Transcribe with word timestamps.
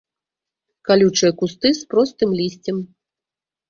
Калючыя 0.89 1.31
кусты 1.43 1.75
з 1.83 1.87
простым 1.95 2.29
лісцем. 2.43 2.77